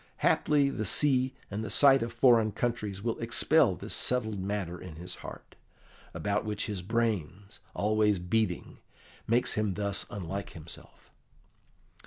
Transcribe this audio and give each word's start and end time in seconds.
Haply 0.25 0.71
the 0.71 0.83
sea 0.83 1.35
and 1.51 1.63
the 1.63 1.69
sight 1.69 2.01
of 2.01 2.11
foreign 2.11 2.53
countries 2.53 3.03
will 3.03 3.19
expel 3.19 3.75
this 3.75 3.93
settled 3.93 4.39
matter 4.39 4.81
in 4.81 4.95
his 4.95 5.17
heart, 5.17 5.55
about 6.15 6.43
which 6.43 6.65
his 6.65 6.81
brains, 6.81 7.59
always 7.75 8.17
beating, 8.17 8.79
makes 9.27 9.53
him 9.53 9.75
thus 9.75 10.07
unlike 10.09 10.53
himself." 10.53 11.11